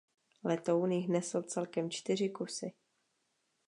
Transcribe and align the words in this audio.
Letoun 0.43 0.91
jich 0.91 1.07
nesl 1.07 1.43
celkem 1.43 1.89
čtyři 1.89 2.29
kusy. 2.29 2.71